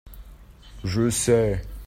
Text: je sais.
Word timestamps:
je 0.83 1.11
sais. 1.11 1.61